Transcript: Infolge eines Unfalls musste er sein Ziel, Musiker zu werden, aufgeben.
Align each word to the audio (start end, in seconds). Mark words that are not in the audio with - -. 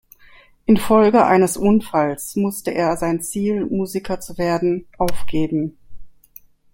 Infolge 0.65 1.25
eines 1.25 1.57
Unfalls 1.57 2.35
musste 2.35 2.71
er 2.73 2.97
sein 2.97 3.21
Ziel, 3.21 3.67
Musiker 3.67 4.19
zu 4.19 4.39
werden, 4.39 4.87
aufgeben. 4.97 5.77